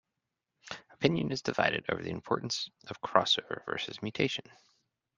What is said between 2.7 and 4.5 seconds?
of crossover versus mutation.